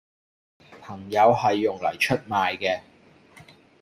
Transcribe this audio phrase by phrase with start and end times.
[0.81, 2.81] 朋友係用黎出賣既